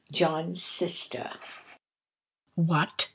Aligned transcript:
JOHN'S 0.11 0.63
SISTER. 0.63 1.31
WHAT! 2.55 3.07